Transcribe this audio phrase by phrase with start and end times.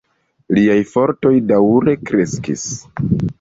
[0.57, 2.65] Liaj fortoj daŭre kreskis.